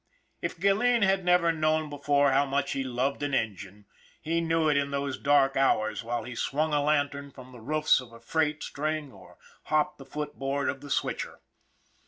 If 0.41 0.59
Gilleen 0.59 1.03
had 1.03 1.23
never 1.23 1.51
known 1.51 1.87
before 1.87 2.31
how 2.31 2.43
much 2.47 2.71
he 2.71 2.83
loved 2.83 3.21
an 3.21 3.35
engine 3.35 3.85
he 4.19 4.41
knew 4.41 4.67
it 4.67 4.75
in 4.75 4.89
those 4.89 5.19
dark 5.19 5.55
hours 5.55 6.03
while 6.03 6.23
he 6.23 6.33
swung 6.33 6.73
a 6.73 6.81
lantern 6.81 7.29
from 7.29 7.51
the 7.51 7.61
roofs 7.61 8.01
of 8.01 8.11
a 8.11 8.19
freight 8.19 8.63
string, 8.63 9.11
or 9.11 9.37
hopped 9.65 9.99
the 9.99 10.05
foot 10.05 10.39
board 10.39 10.69
of 10.69 10.81
the 10.81 10.89
switcher. 10.89 11.41